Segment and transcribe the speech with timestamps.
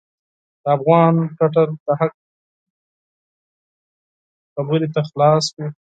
[0.63, 2.13] د افغان ټټر د حق
[4.53, 5.67] خبرې ته خلاص وي.